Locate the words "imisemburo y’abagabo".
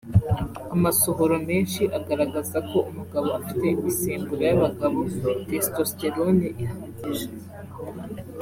3.77-4.99